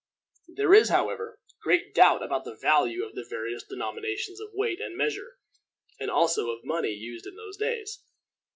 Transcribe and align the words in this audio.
There 0.47 0.73
is, 0.73 0.89
however, 0.89 1.37
great 1.61 1.93
doubt 1.93 2.23
about 2.23 2.43
the 2.43 2.55
value 2.55 3.03
of 3.05 3.13
the 3.13 3.23
various 3.23 3.61
denominations 3.61 4.39
of 4.39 4.49
weight 4.51 4.81
and 4.81 4.97
measure, 4.97 5.37
and 5.99 6.09
also 6.09 6.49
of 6.49 6.65
money 6.65 6.89
used 6.89 7.27
in 7.27 7.35
those 7.35 7.55
days. 7.55 7.99